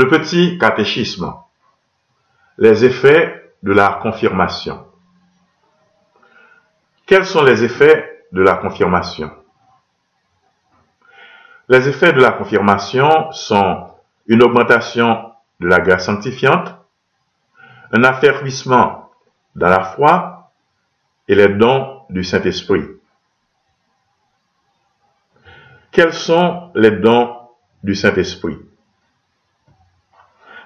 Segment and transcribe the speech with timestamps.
[0.00, 1.34] Le petit catéchisme.
[2.56, 4.86] Les effets de la confirmation.
[7.04, 9.30] Quels sont les effets de la confirmation?
[11.68, 13.88] Les effets de la confirmation sont
[14.26, 16.74] une augmentation de la grâce sanctifiante,
[17.92, 19.10] un affermissement
[19.54, 20.50] dans la foi
[21.28, 22.86] et les dons du Saint-Esprit.
[25.92, 27.36] Quels sont les dons
[27.82, 28.69] du Saint-Esprit?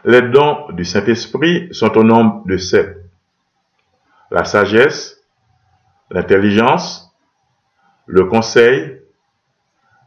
[0.05, 2.99] Les dons du Saint-Esprit sont au nombre de sept.
[4.31, 5.25] La sagesse,
[6.11, 7.15] l'intelligence,
[8.07, 9.01] le conseil,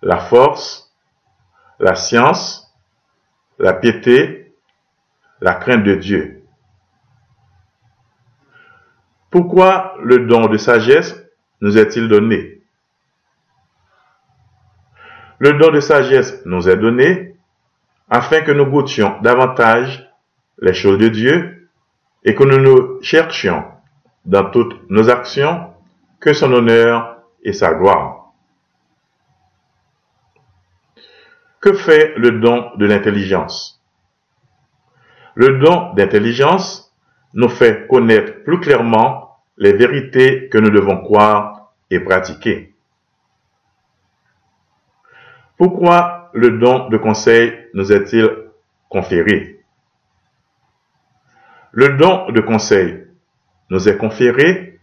[0.04, 0.94] la force,
[1.80, 2.72] la science,
[3.58, 4.54] la piété,
[5.42, 6.44] la crainte de Dieu.
[9.32, 11.16] Pourquoi le don de sagesse
[11.62, 12.62] nous est-il donné?
[15.40, 17.27] Le don de sagesse nous est donné
[18.10, 20.10] afin que nous goûtions davantage
[20.60, 21.70] les choses de Dieu
[22.24, 23.64] et que nous nous cherchions
[24.26, 25.74] dans toutes nos actions
[26.20, 28.34] que son honneur et sa gloire.
[31.62, 33.82] Que fait le don de l'intelligence?
[35.36, 36.94] Le don d'intelligence
[37.34, 42.74] nous fait connaître plus clairement les vérités que nous devons croire et pratiquer.
[45.58, 48.30] Pourquoi le don de conseil nous est-il
[48.90, 49.60] conféré?
[51.72, 53.06] Le don de conseil
[53.70, 54.80] nous est conféré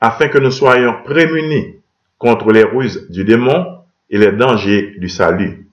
[0.00, 1.76] afin que nous soyons prémunis
[2.18, 5.68] contre les ruses du démon et les dangers du salut.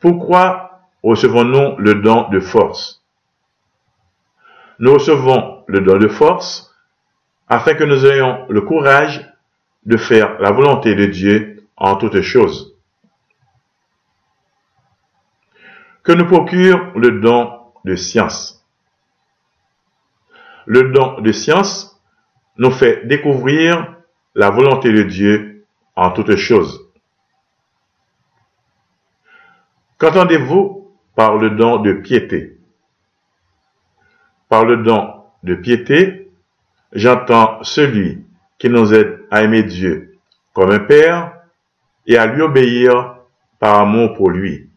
[0.00, 3.04] Pourquoi recevons-nous le don de force?
[4.78, 6.74] Nous recevons le don de force
[7.48, 9.30] afin que nous ayons le courage
[9.84, 12.74] de faire la volonté de Dieu en toutes choses.
[16.02, 17.52] Que nous procure le don
[17.84, 18.64] de science?
[20.66, 22.00] Le don de science
[22.58, 23.94] nous fait découvrir
[24.34, 26.86] la volonté de Dieu en toutes choses.
[29.98, 32.58] Qu'entendez-vous par le don de piété?
[34.48, 36.30] Par le don de piété,
[36.92, 38.24] j'entends celui
[38.58, 40.18] qui nous aide à aimer Dieu
[40.52, 41.35] comme un Père
[42.06, 43.16] et à lui obéir
[43.58, 44.70] par amour pour lui.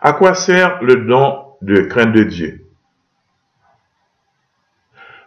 [0.00, 2.66] À quoi sert le don de crainte de Dieu?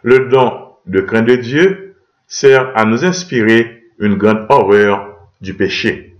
[0.02, 6.15] Le don de crainte de Dieu sert à nous inspirer une grande horreur du péché.